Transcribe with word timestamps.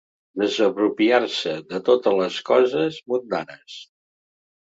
Desapropiar-se 0.43 1.53
de 1.73 1.81
totes 1.91 2.17
les 2.21 2.39
coses 2.49 2.99
mundanes. 3.15 3.79